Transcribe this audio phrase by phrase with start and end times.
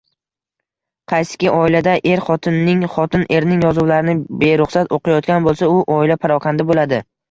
[1.13, 7.07] Qaysiki oilada er xotinning, xotin erning yozuvlarini beruxsat oʻqiyotgan boʻlsa, u oila parokanda boʻladi.